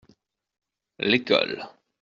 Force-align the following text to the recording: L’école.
L’école. 0.97 1.69